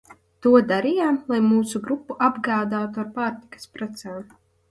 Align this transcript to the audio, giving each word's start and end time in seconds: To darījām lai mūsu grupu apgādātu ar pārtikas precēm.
To 0.43 0.51
darījām 0.69 1.19
lai 1.33 1.37
mūsu 1.49 1.81
grupu 1.83 2.17
apgādātu 2.29 3.05
ar 3.05 3.13
pārtikas 3.21 3.71
precēm. 3.77 4.27